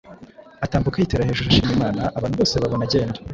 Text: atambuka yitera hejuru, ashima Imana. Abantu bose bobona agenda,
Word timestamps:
atambuka 0.65 0.95
yitera 0.97 1.27
hejuru, 1.29 1.47
ashima 1.49 1.73
Imana. 1.77 2.01
Abantu 2.17 2.35
bose 2.39 2.53
bobona 2.61 2.83
agenda, 2.87 3.17